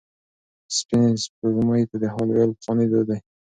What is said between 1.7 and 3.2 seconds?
ته د حال ویل پخوانی دود دی.